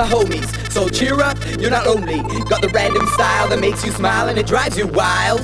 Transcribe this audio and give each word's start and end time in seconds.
my 0.00 0.06
homies. 0.06 0.72
So 0.72 0.88
cheer 0.88 1.20
up, 1.20 1.36
you're 1.60 1.70
not 1.70 1.84
lonely. 1.84 2.22
Got 2.48 2.62
the 2.62 2.70
random 2.72 3.06
style 3.08 3.48
that 3.50 3.60
makes 3.60 3.84
you 3.84 3.92
smile 3.92 4.28
and 4.28 4.38
it 4.38 4.46
drives 4.46 4.78
you 4.78 4.86
wild. 4.86 5.42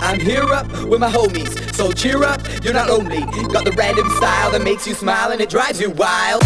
I'm 0.00 0.18
here 0.18 0.44
up 0.44 0.66
with 0.84 1.00
my 1.00 1.10
homies. 1.10 1.52
So 1.74 1.92
cheer 1.92 2.22
up, 2.24 2.40
you're 2.64 2.72
not 2.72 2.88
lonely. 2.88 3.20
Got 3.52 3.66
the 3.66 3.74
random 3.76 4.08
style 4.16 4.52
that 4.52 4.62
makes 4.62 4.86
you 4.86 4.94
smile 4.94 5.32
and 5.32 5.40
it 5.40 5.50
drives 5.50 5.80
you 5.80 5.90
wild. 5.90 6.42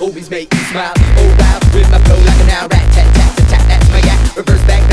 always 0.00 0.30
make 0.30 0.52
you 0.52 0.60
smile. 0.70 0.92
Oh, 0.96 1.36
wow, 1.38 1.60
with 1.74 1.90
my 1.90 1.98
flow 2.04 2.16
like 2.16 2.40
an 2.40 2.50
owl, 2.50 2.68
rat 2.68 2.92
tat 2.92 3.14
tat 3.14 3.36
tat 3.36 3.48
tat. 3.48 3.68
That's 3.68 3.88
my 3.90 4.00
act. 4.00 4.36
Reverse 4.36 4.62
back. 4.66 4.85